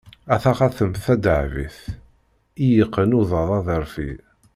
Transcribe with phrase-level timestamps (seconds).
[0.33, 1.77] A taxatemt tadehbit,
[2.63, 4.09] i yeqqen uḍad aḍeṛfi!